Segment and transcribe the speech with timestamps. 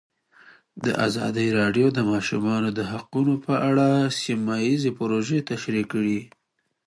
[1.07, 3.87] ازادي راډیو د د ماشومانو حقونه په اړه
[4.21, 6.19] سیمه ییزې پروژې تشریح کړې.